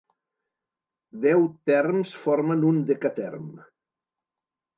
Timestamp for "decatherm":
2.89-3.45